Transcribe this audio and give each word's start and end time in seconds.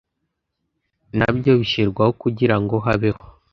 nabyo 1.17 1.51
bishyirwaho 1.59 2.11
kugira 2.21 2.55
ngo 2.61 2.75
habeho 2.85 3.23